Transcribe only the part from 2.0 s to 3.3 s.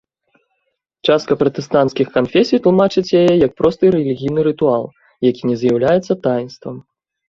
канфесій тлумачыць